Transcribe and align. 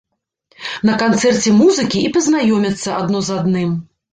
На 0.89 0.95
канцэрце 1.01 1.53
музыкі 1.59 2.03
і 2.07 2.09
пазнаёмяцца 2.17 2.99
адно 3.01 3.25
з 3.29 3.41
адным. 3.41 3.81